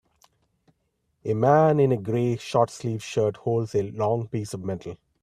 [1.23, 4.97] A man in a gray, shortsleeved shirt holds a long piece of metal.